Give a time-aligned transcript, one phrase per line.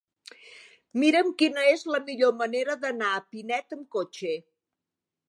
[1.01, 4.35] Mira'm quina és la millor manera d'anar a Pinet amb cotxe.